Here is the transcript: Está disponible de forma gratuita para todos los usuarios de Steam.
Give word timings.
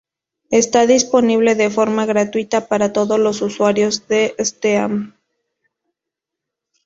Está 0.49 0.87
disponible 0.87 1.53
de 1.53 1.69
forma 1.69 2.07
gratuita 2.07 2.67
para 2.67 2.91
todos 2.91 3.19
los 3.19 3.43
usuarios 3.43 4.07
de 4.07 4.33
Steam. 4.39 5.13